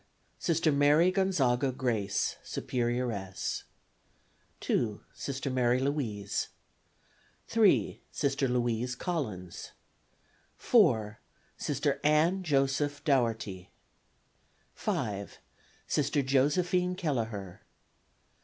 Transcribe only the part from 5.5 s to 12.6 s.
Mary Louis. 3. Sister Louise Collins. 4. Sister Ann